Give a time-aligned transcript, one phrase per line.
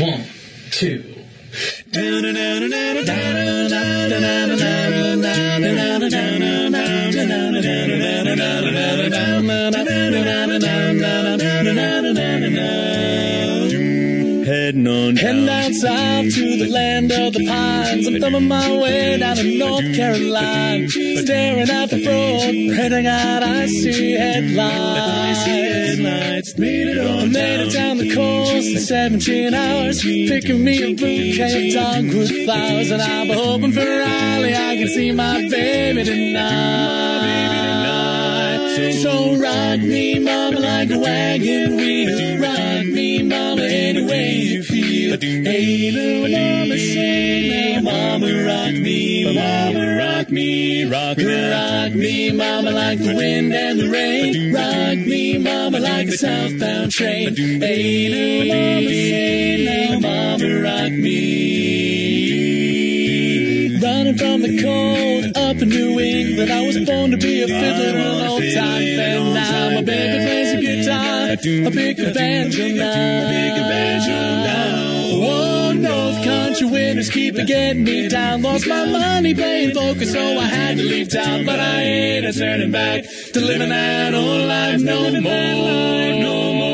[0.00, 0.24] One,
[0.70, 1.18] two.
[14.68, 18.06] Heading on Heading down south to the land of the pines.
[18.06, 20.86] I'm thumbing my way down to North Carolina.
[20.90, 25.46] Staring at the road, heading out, I see headlights.
[26.58, 30.02] Made it on Made it down the coast in 17 hours.
[30.02, 32.90] Picking me a bouquet of dogwood flowers.
[32.90, 37.17] And I'm hoping for Raleigh, I can see my baby tonight.
[38.78, 42.40] So rock me, mama, like a wagon wheel.
[42.40, 45.18] Rock me, mama, any way you feel.
[45.20, 52.70] Hey, little mama, say, mama, rock me, mama, rock me, rock me, rock me, mama,
[52.70, 54.54] like the wind and the rain.
[54.54, 57.34] Rock me, mama, like a southbound train.
[57.34, 62.37] Hey, little mama, say, mama, rock me.
[64.16, 68.26] From the cold up in New England, I was born to be a fiddler an
[68.26, 69.34] old time fan.
[69.34, 73.28] Now my baby plays a guitar, a big banjo now.
[75.20, 78.40] Whoa, North Country winters keep getting me down.
[78.40, 81.44] Lost my money playing poker, so I had to leave town.
[81.44, 83.04] But I ain't a turning back
[83.34, 86.67] to living that old life no more, no more.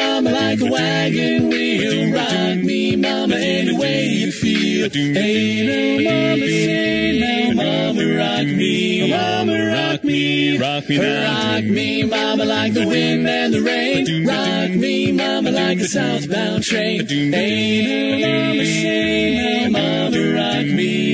[0.00, 2.12] So rock me, mama, like a wagon wheel.
[2.14, 4.88] Rock me, mama, any way you feel.
[4.90, 12.02] Hey, little mama, say now, mama, rock me, mama, rock me, rock me, rock me,
[12.04, 14.26] mama, like the wind and the rain.
[14.26, 17.06] Rock me, mama, like a southbound train.
[17.06, 21.10] Hey, little mama, say now, mama, rock me.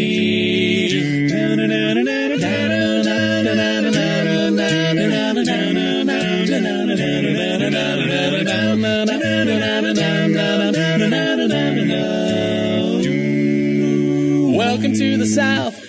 [14.77, 15.86] Welcome to the South.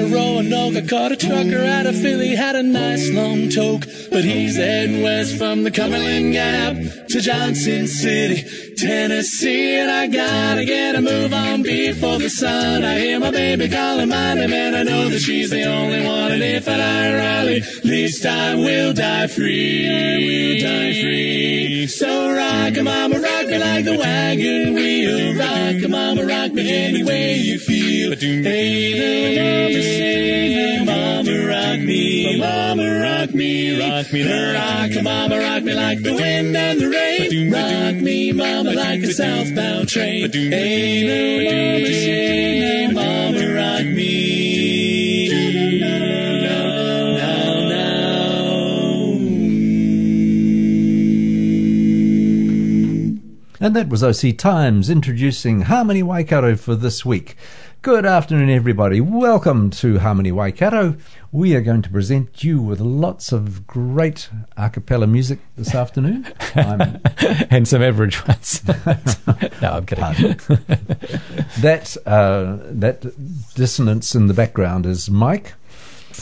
[0.00, 3.84] Of Roanoke, I caught a trucker out of Philly, had a nice long toke.
[4.10, 6.74] But he's heading west from the Cumberland Gap
[7.08, 9.76] to Johnson City, Tennessee.
[9.76, 12.82] And I gotta get a move on before the sun.
[12.82, 16.32] I hear my baby calling my name, and I know that she's the only one.
[16.32, 19.86] And if I die Raleigh, least I will die free.
[19.86, 21.86] I will die free.
[21.88, 25.34] So rock, a mama, rock me like the wagon wheel.
[25.36, 28.16] Rock, a mama, rock me any way you feel.
[28.16, 35.62] Hey, little mama, me mama, rock me, mama, rock me, rock me, rock, mama, rock
[35.62, 37.52] me like the wind and the rain.
[37.52, 40.30] Rock me, mama, like a southbound train.
[40.32, 44.30] Hey, little mama, say, mama, rock me.
[53.62, 57.36] And that was OC Times introducing Harmony Waikato for this week.
[57.82, 59.02] Good afternoon, everybody.
[59.02, 60.96] Welcome to Harmony Waikato.
[61.30, 66.26] We are going to present you with lots of great a cappella music this afternoon.
[66.54, 67.02] I'm,
[67.50, 68.66] and some average ones.
[69.60, 70.04] no, I'm kidding.
[71.60, 75.52] that uh, that dissonance in the background is Mike.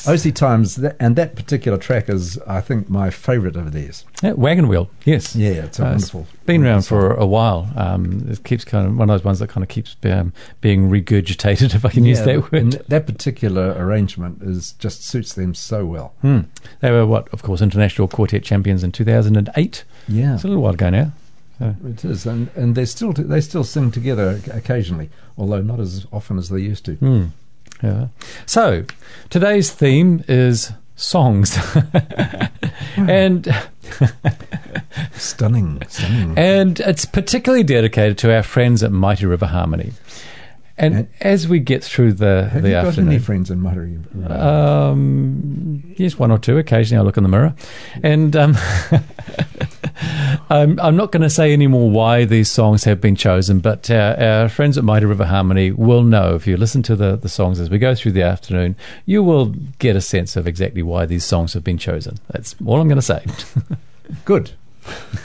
[0.06, 4.04] OC Times, and that particular track is, I think, my favourite of theirs.
[4.22, 5.34] Yeah, Wagon Wheel, yes.
[5.34, 6.26] Yeah, it's a Uh, wonderful.
[6.46, 7.70] been around for a while.
[7.76, 10.88] Um, it keeps kind of one of those ones that kind of keeps um, being
[10.90, 12.82] regurgitated, if I can use that word.
[12.88, 16.14] that particular arrangement is just suits them so well.
[16.22, 16.40] Hmm.
[16.80, 19.84] They were what, of course, international quartet champions in 2008.
[20.08, 21.12] Yeah, It's a little while ago now.
[21.60, 26.38] it is, and and they still they still sing together occasionally, although not as often
[26.38, 26.94] as they used to.
[26.94, 27.24] Hmm.
[27.82, 28.08] Yeah.
[28.46, 28.84] So
[29.30, 31.56] today's theme is songs,
[32.96, 33.46] and
[35.12, 36.36] Stunning, stunning.
[36.38, 39.92] and it's particularly dedicated to our friends at Mighty River Harmony.
[40.76, 43.60] And, And- as we get through the Have the you got afternoon, any friends in
[43.60, 43.98] Murray?
[44.28, 46.56] Um, yes, one or two.
[46.58, 47.54] Occasionally, I look in the mirror,
[48.02, 48.56] and um,
[50.50, 53.60] I'm, I'm not going to say anymore why these songs have been chosen.
[53.60, 57.16] But our, our friends at Mighty River Harmony will know if you listen to the,
[57.16, 58.76] the songs as we go through the afternoon.
[59.06, 59.46] You will
[59.78, 62.18] get a sense of exactly why these songs have been chosen.
[62.28, 63.24] That's all I'm going to say.
[64.24, 64.52] Good.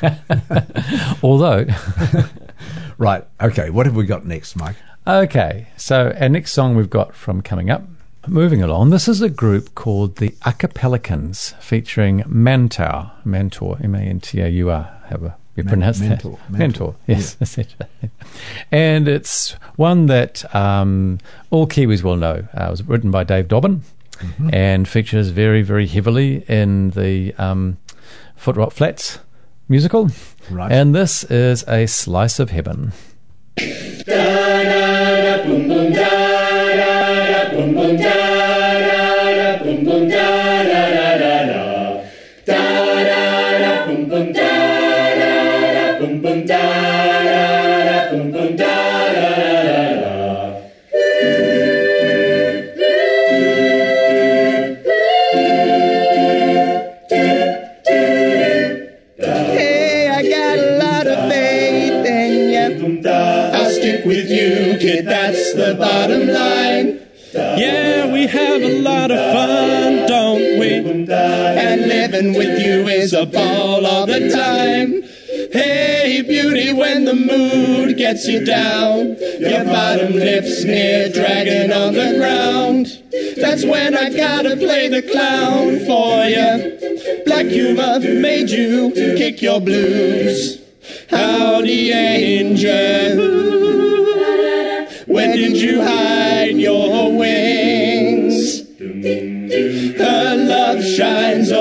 [1.24, 1.66] Although
[2.98, 3.26] Right.
[3.42, 3.70] Okay.
[3.70, 4.76] What have we got next, Mike?
[5.06, 7.84] Okay, so our next song we've got from coming up.
[8.28, 14.22] Moving along, this is a group called the Acapelicans featuring Mantaur, Mentor, M A N
[14.22, 15.02] T A U R.
[15.08, 16.58] However you Man- pronounce Mentor, that.
[16.58, 17.86] Mentor, yes, essentially.
[18.72, 22.48] And it's one that um, all Kiwis will know.
[22.58, 23.82] Uh, it was written by Dave Dobbyn
[24.52, 27.78] and features very, very heavily in the um,
[28.40, 29.20] Footrot Flats
[29.68, 30.10] musical.
[30.50, 30.72] Right.
[30.72, 32.94] And this is a slice of heaven.
[72.32, 75.04] With you is a ball all the time.
[75.52, 82.16] Hey, beauty, when the mood gets you down, your bottom lip's near dragging on the
[82.18, 82.88] ground.
[83.36, 87.24] That's when I gotta play the clown for you.
[87.26, 90.62] Black humor made you kick your blues.
[91.10, 93.44] Howdy, angel.
[95.08, 98.64] Where did you hide your wings?
[99.98, 101.52] Her love shines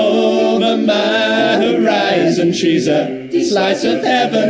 [0.85, 2.53] my horizon.
[2.53, 4.49] She's a slice of heaven.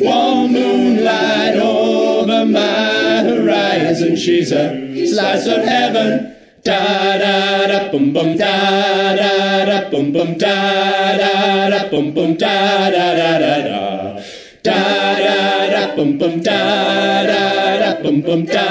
[0.00, 4.16] Warm moonlight over my horizon.
[4.16, 6.32] She's a slice of heaven.
[6.64, 12.36] Da da da bum bum da da da bum bum da da da bum bum
[12.36, 14.22] da da da da da.
[14.64, 14.80] Da
[15.24, 17.42] da da bum bum da da
[17.82, 18.66] da bum bum da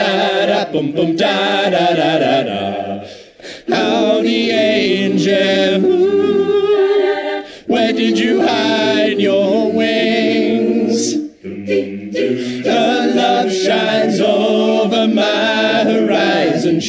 [0.00, 2.60] da da bum bum da da da da da.
[3.68, 4.50] Howdy,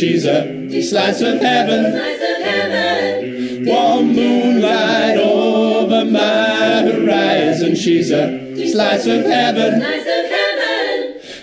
[0.01, 1.94] She's a slice of heaven.
[3.68, 7.75] Warm moonlight over my horizon.
[7.75, 9.80] She's a slice of heaven.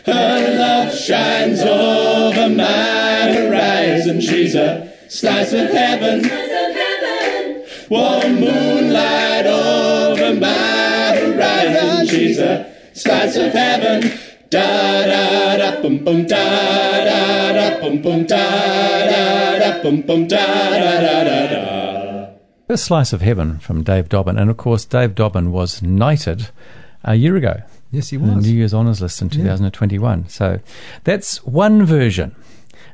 [0.06, 4.20] Her love shines over my horizon.
[4.20, 6.28] She's a slice of heaven.
[7.88, 12.08] Warm moonlight over my horizon.
[12.08, 14.18] She's a slice of heaven.
[14.50, 14.87] Da
[19.82, 22.28] da da bum bum da da da da da.
[22.68, 24.38] A Slice of Heaven from Dave Dobbyn.
[24.38, 26.50] And of course, Dave Dobbyn was knighted
[27.04, 27.62] a year ago.
[27.90, 28.46] Yes, he in the was.
[28.46, 30.28] New Year's Honours List in 2021.
[30.28, 30.60] So
[31.04, 32.34] that's one version.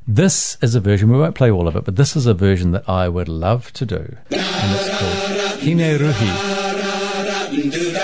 [0.06, 2.72] This is a version, we won't play all of it, but this is a version
[2.72, 4.16] that I would love to do.
[4.30, 4.40] And
[4.76, 8.03] it's called Hine Ruhi.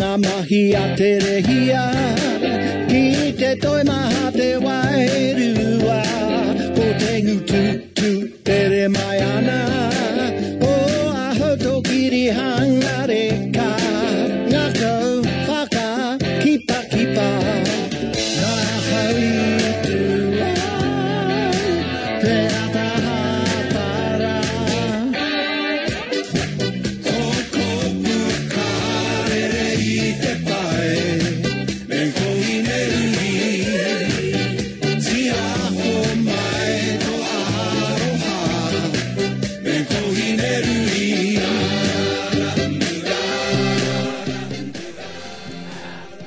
[0.00, 1.84] Aranga mahi a te rehia
[2.88, 6.00] Ki te toi maha te wairua.
[6.76, 7.62] Ko te ngutu
[7.94, 9.58] tu tere mai ana
[10.62, 12.59] O oh, aho tokiri hangareka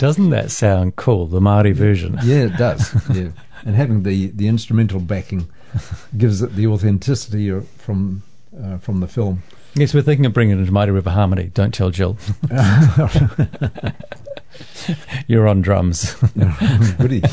[0.03, 2.19] Doesn't that sound cool, the Māori version?
[2.25, 2.93] Yeah, it does.
[3.15, 3.29] yeah,
[3.65, 5.47] and having the, the instrumental backing
[6.17, 8.21] gives it the authenticity from
[8.61, 9.43] uh, from the film.
[9.75, 11.51] Yes, we're thinking of bringing it into Mighty River Harmony.
[11.53, 12.17] Don't tell Jill.
[15.27, 16.15] You're on drums.
[16.97, 17.23] Goody.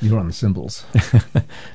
[0.00, 0.84] You're on the cymbals.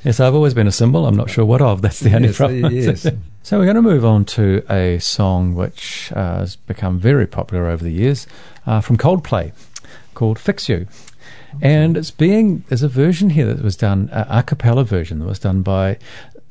[0.03, 1.05] Yes, I've always been a symbol.
[1.05, 1.81] I'm not sure what of.
[1.81, 2.73] That's the only Yes, problem.
[2.73, 3.07] yes.
[3.43, 7.67] so we're going to move on to a song which uh, has become very popular
[7.67, 8.25] over the years
[8.65, 9.51] uh, from Coldplay
[10.15, 10.87] called "Fix You."
[11.61, 15.39] And it's being there's a version here that was done, a cappella version that was
[15.39, 15.97] done by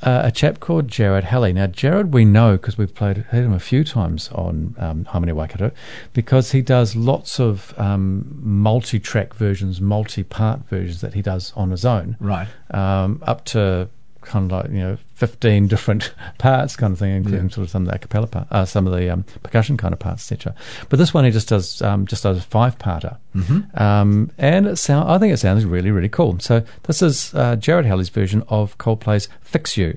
[0.03, 1.53] uh, a chap called Jared Halley.
[1.53, 5.33] Now, Jared, we know because we've played heard him a few times on um, Harmony
[5.33, 5.71] Waikato,
[6.13, 11.85] because he does lots of um, multi-track versions, multi-part versions that he does on his
[11.85, 12.49] own Right.
[12.71, 13.89] um, up to
[14.23, 17.55] kind of like you know 15 different parts kind of thing including Yeah.
[17.55, 19.93] sort of some of the a cappella part, uh, some of the um, percussion kind
[19.93, 20.55] of parts etc
[20.89, 23.81] but this one he just does um, just does a five parter Mm-hmm.
[23.81, 27.57] um, and it sound, I think it sounds really really cool so this is uh,
[27.57, 29.97] Jared Halley's version of Coldplay's Fix You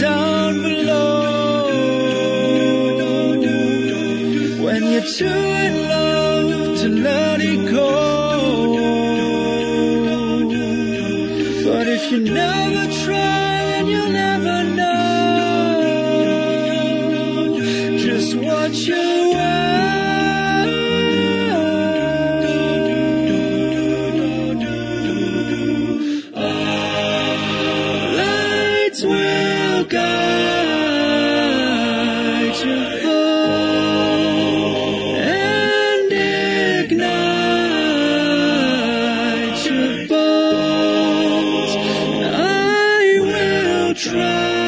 [0.00, 1.66] down below.
[4.62, 5.45] When you're too
[44.04, 44.65] will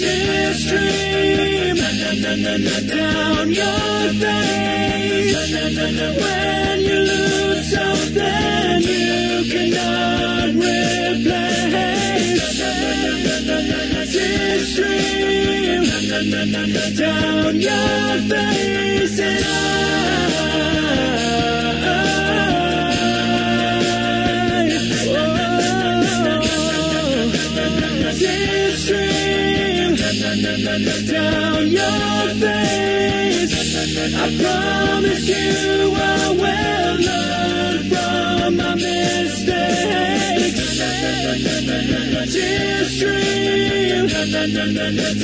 [0.00, 0.13] you.
[0.14, 1.76] Tears stream
[2.86, 5.52] down your face
[6.22, 11.34] when you lose something you cannot replace.
[14.12, 15.82] Tears stream
[16.96, 19.18] down your face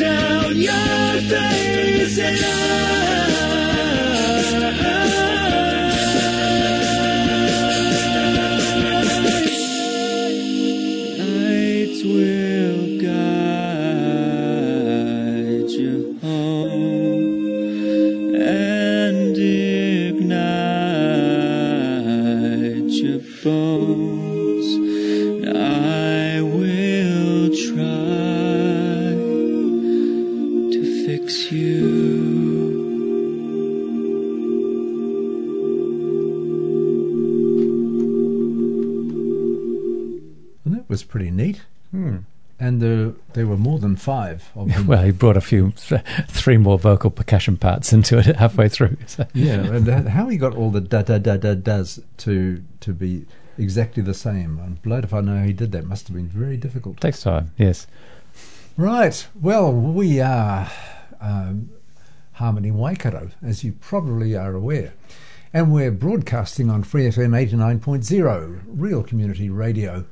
[0.01, 3.50] down your face and I
[41.01, 41.63] was pretty neat.
[41.93, 44.87] And there, there were more than five of them.
[44.87, 48.99] Well, he brought a few, th- three more vocal percussion parts into it halfway through.
[49.07, 49.27] So.
[49.33, 53.25] yeah, and how he got all the da da da da does to to be
[53.57, 54.61] exactly the same.
[54.61, 55.87] I'm blowed if I know how he did that.
[55.87, 57.01] Must have been very difficult.
[57.01, 57.87] Takes time, yes.
[58.77, 59.27] Right.
[59.41, 60.71] Well, we are
[61.21, 61.71] um,
[62.35, 64.93] Harmony Waikato, as you probably are aware.
[65.53, 67.31] And we're broadcasting on Free FM
[67.81, 70.05] 89.0, real community radio.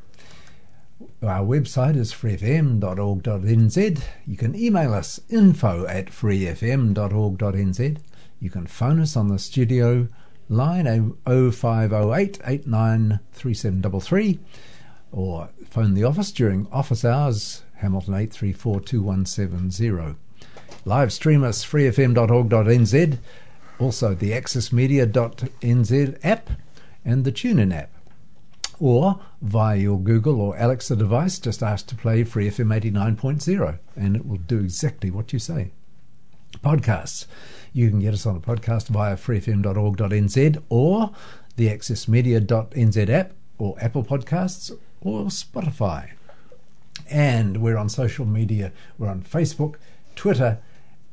[1.23, 4.02] Our website is freefm.org.nz.
[4.26, 7.99] You can email us info at freefm.org.nz.
[8.40, 10.09] You can phone us on the studio
[10.49, 14.40] line 0508 893733
[15.12, 20.17] or phone the office during office hours, Hamilton 8342170.
[20.85, 23.19] Live stream us freefm.org.nz,
[23.78, 26.50] also the accessmedia.nz app
[27.05, 27.90] and the TuneIn app.
[28.80, 34.16] Or via your Google or Alexa device, just ask to play Free FM 89.0 and
[34.16, 35.73] it will do exactly what you say.
[36.62, 37.26] Podcasts.
[37.73, 41.11] You can get us on a podcast via freefm.org.nz or
[41.56, 46.11] the accessmedia.nz app or Apple Podcasts or Spotify.
[47.11, 48.73] And we're on social media.
[48.97, 49.76] We're on Facebook,
[50.14, 50.58] Twitter,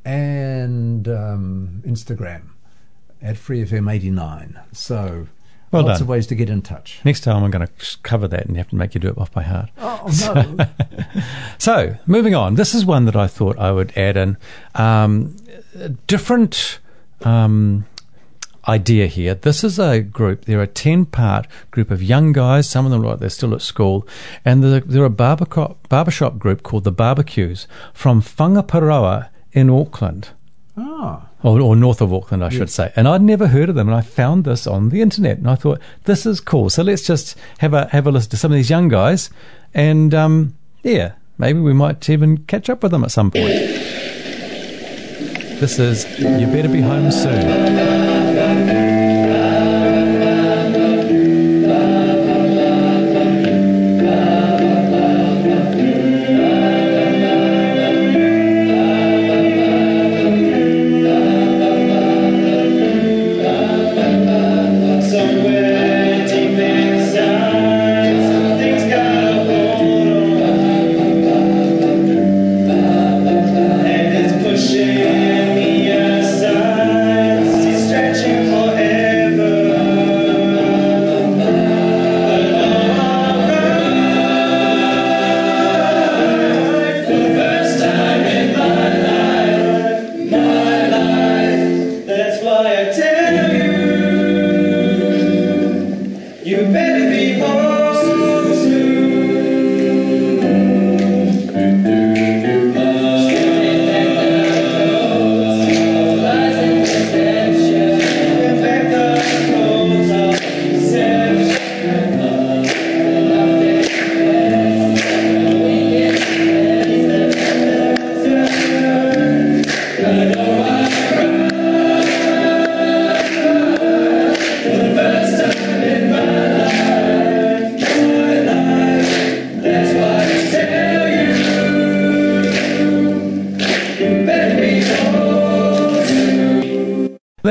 [0.03, 2.49] and um, Instagram
[3.21, 4.61] at FreeFM89.
[4.71, 5.27] So
[5.75, 6.05] Well lots done.
[6.05, 6.99] of ways to get in touch.
[7.03, 9.31] Next time I'm going to cover that and have to make you do it off
[9.31, 9.69] by heart.
[9.77, 10.09] Oh,
[10.57, 11.21] no.
[11.57, 12.55] So, moving on.
[12.55, 14.37] This is one that I thought I would add in.
[14.73, 15.35] Um,
[16.07, 16.79] different
[17.23, 17.85] um,
[18.67, 19.35] idea here.
[19.35, 20.45] This is a group.
[20.45, 22.69] They're a 10 part group of young guys.
[22.69, 24.07] Some of them like they're still at school.
[24.43, 30.29] And they're, they're a barbershop, barbershop group called the Barbecues from Whangaparaoa in Auckland.
[30.77, 32.91] Ah, Or, or north of Auckland, I should say.
[32.97, 35.55] And I'd never heard of them, and I found this on the internet, and I
[35.55, 36.69] thought this is cool.
[36.69, 39.29] So let's just have a have a listen to some of these young guys,
[39.73, 43.47] and um, yeah, maybe we might even catch up with them at some point.
[45.61, 47.94] This is you better be home soon.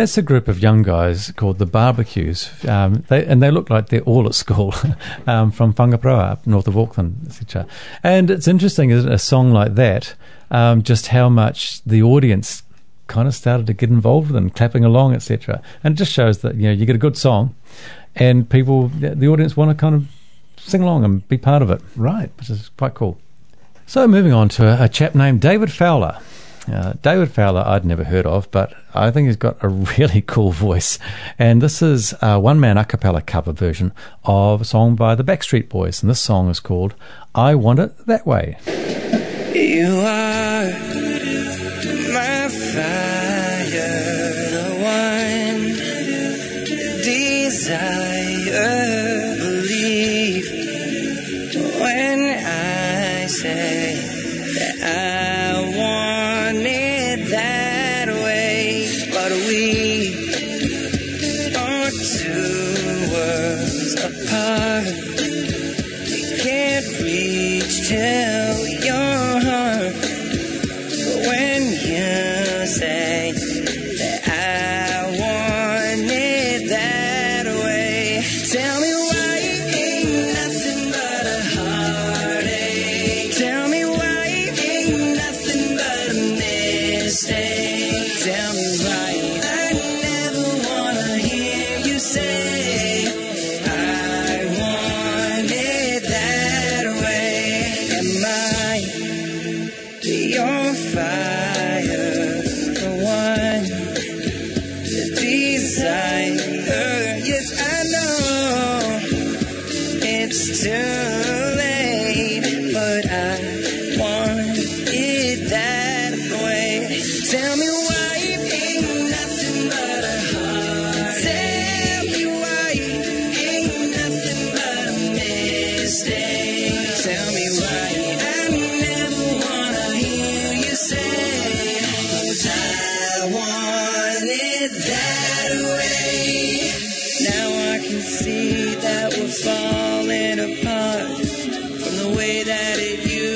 [0.04, 3.88] That's a group of young guys called the Barbecues, um, they, and they look like
[3.88, 4.74] they're all at school
[5.26, 7.66] um, from Whangaparaoa, up north of Auckland, etc.
[8.02, 10.14] And it's interesting, isn't it, a song like that,
[10.50, 12.64] um, just how much the audience
[13.06, 15.62] kind of started to get involved with and clapping along, etc.
[15.82, 17.54] And it just shows that you know you get a good song,
[18.14, 20.06] and people, the audience, want to kind of
[20.58, 22.30] sing along and be part of it, right.
[22.36, 23.16] which is quite cool.
[23.86, 26.20] So moving on to a, a chap named David Fowler.
[26.70, 30.50] Uh, David Fowler, I'd never heard of, but I think he's got a really cool
[30.50, 30.98] voice.
[31.38, 33.92] And this is a one man a cappella cover version
[34.24, 36.02] of a song by the Backstreet Boys.
[36.02, 36.94] And this song is called
[37.34, 38.58] I Want It That Way.
[39.54, 41.03] You are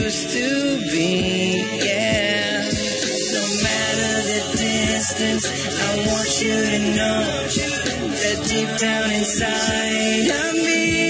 [0.09, 1.61] used to be.
[1.85, 2.63] Yeah.
[3.37, 5.45] No matter the distance,
[5.85, 7.21] I want you to know
[8.23, 11.08] that deep down inside of me,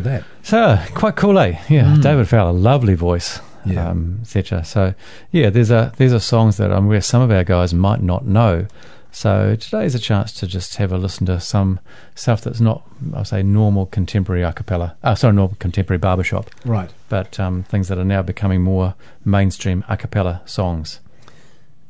[0.00, 0.46] think of that?
[0.46, 1.58] So quite cool, eh?
[1.68, 3.90] Yeah, David Fowler, lovely voice, Yeah.
[3.90, 4.64] um, etc.
[4.64, 4.94] So
[5.32, 8.26] yeah, there's a these are songs that I'm where some of our guys might not
[8.26, 8.66] know.
[9.12, 11.80] So today's a chance to just have a listen to some
[12.14, 12.82] stuff that's not,
[13.14, 14.94] I'll say, normal contemporary a cappella.
[15.02, 16.90] Uh, sorry, normal contemporary barbershop, Right.
[17.08, 21.00] but um, things that are now becoming more mainstream a cappella songs.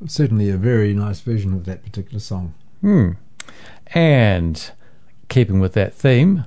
[0.06, 2.54] Certainly a very nice version of that particular song.
[2.80, 3.12] Hmm.
[3.92, 4.70] And
[5.28, 6.44] keeping with that theme,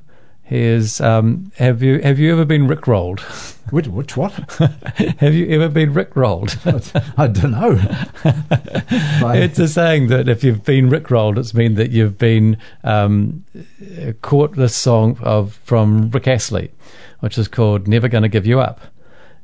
[0.49, 3.21] here's um, have you have you ever been rickrolled?
[3.69, 4.33] Which, which what?
[5.19, 6.57] have you ever been rickrolled?
[7.19, 7.77] I don't know.
[9.35, 13.45] It's a saying that if you've been rickrolled, it's mean that you've been um,
[14.23, 16.71] caught this song of from Rick Astley,
[17.19, 18.81] which is called "Never Gonna Give You Up,"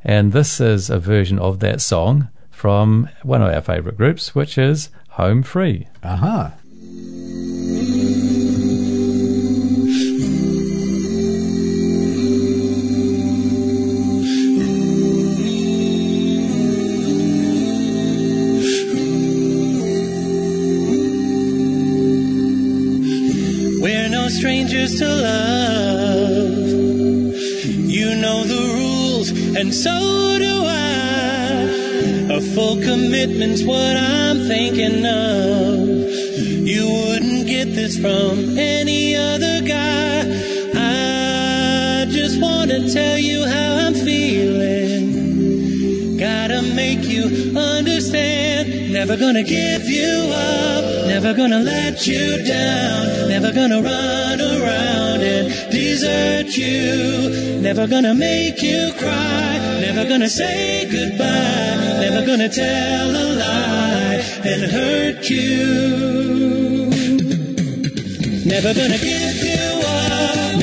[0.04, 4.58] and this is a version of that song from one of our favourite groups, which
[4.58, 5.88] is Home Free.
[6.04, 6.56] Aha.
[6.64, 6.65] We're
[42.96, 45.04] tell you how I'm feeling.
[46.18, 48.94] Gotta make you understand.
[48.94, 51.06] Never gonna give you up.
[51.06, 53.28] Never gonna let you down.
[53.28, 57.60] Never gonna run around and desert you.
[57.60, 59.58] Never gonna make you cry.
[59.82, 62.00] Never gonna say goodbye.
[62.00, 66.16] Never gonna tell a lie and hurt you.
[68.46, 69.25] Never gonna give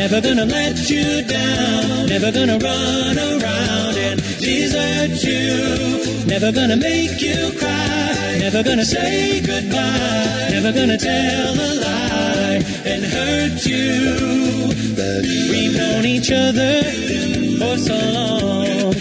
[0.02, 7.22] never gonna let you down, never gonna run around and desert you, never gonna make
[7.22, 14.74] you cry, never gonna say goodbye, never gonna tell a lie and hurt you.
[15.52, 16.82] We've known each other
[17.60, 18.94] for so long.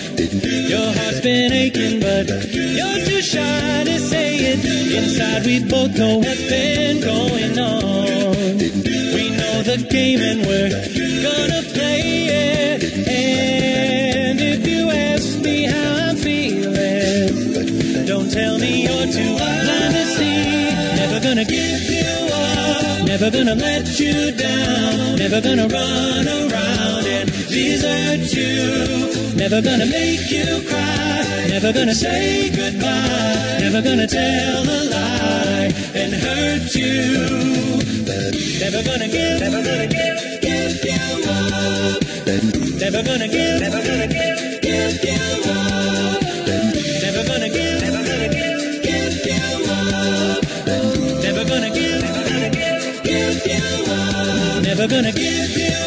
[0.70, 4.60] Your heart's been aching, but you're too shy to say it.
[4.94, 9.11] Inside, we both know what's been going on.
[9.62, 12.84] The game, and we're gonna play it.
[13.08, 20.06] And if you ask me how I'm feeling, don't tell me you're too blind to
[20.18, 20.74] see.
[20.98, 27.41] Never gonna give you up, never gonna let you down, never gonna run around and
[27.52, 29.36] desert you.
[29.36, 36.14] Never gonna make you cry, never gonna say goodbye, never gonna tell a lie and
[36.14, 37.02] hurt you.
[38.64, 42.00] Never gonna give, never gonna give, give you up.
[42.80, 46.22] Never gonna give, never gonna give, give you up.
[47.04, 49.44] Never gonna give, never gonna give, give you
[49.76, 50.42] up.
[51.24, 53.04] Never gonna give, never gonna give.
[53.04, 55.81] give you up, never gonna give you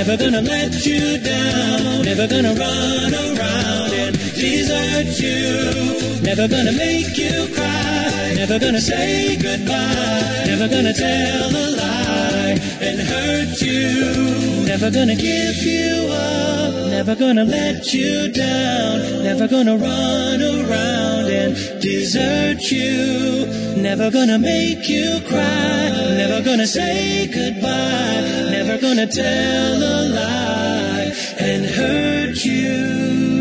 [0.00, 7.18] never gonna let you down, never gonna run around and desert you, never gonna make
[7.18, 14.90] you cry, never gonna say goodbye, never gonna tell a lie and hurt you, never
[14.90, 22.62] gonna give you up, never gonna let you down, never gonna run around and desert
[22.70, 31.12] you, never gonna make you cry, never gonna say goodbye, never gonna tell a lie
[31.38, 33.39] and hurt you.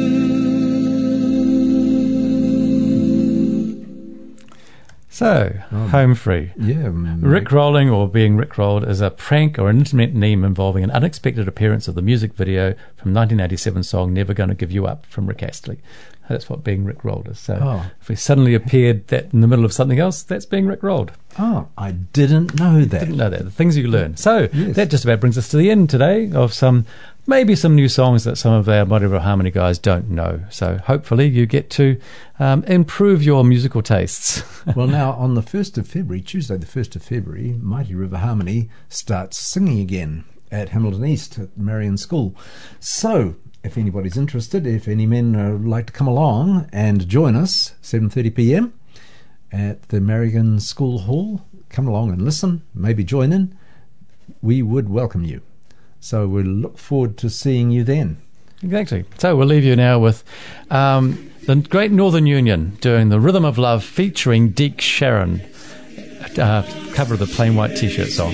[5.24, 6.54] So, home free.
[6.56, 10.82] Yeah, mm, Rick rolling or being rickrolled is a prank or an internet meme involving
[10.82, 15.06] an unexpected appearance of the music video from 1987 song "Never Gonna Give You Up"
[15.08, 15.80] from Rick Astley.
[16.30, 17.38] That's what being rickrolled is.
[17.38, 17.86] So, Oh.
[18.00, 21.10] if we suddenly appeared that in the middle of something else, that's being rickrolled.
[21.38, 23.00] Oh, I didn't know that.
[23.02, 23.44] Didn't know that.
[23.44, 24.16] The things you learn.
[24.16, 24.78] So Yes.
[24.78, 26.86] that just about brings us to the end today of some
[27.30, 30.44] maybe some new songs that some of our Mighty River Harmony guys don't know.
[30.50, 32.00] So hopefully you get to
[32.40, 34.44] um, improve your musical tastes.
[34.76, 38.70] well, now on the 1st of February, Tuesday, the 1st of February, Mighty River Harmony
[38.90, 42.36] starts singing again at Hamilton East at Marian School.
[42.80, 47.36] So, if anybody's interested, if any men uh, would like to come along and join
[47.36, 48.74] us, 7:30 p.m.
[49.52, 53.56] at the Marian School Hall, come along and listen, maybe join in.
[54.42, 55.44] We would welcome you.
[56.00, 58.18] So we look forward to seeing you then.
[58.64, 59.06] exactly.
[59.18, 60.24] So we'll leave you now with
[60.72, 65.42] um, the Great Northern Union doing the Rhythm of Love featuring Deke Sharon,
[66.38, 68.34] uh, cover of the Plain White T-shirt song.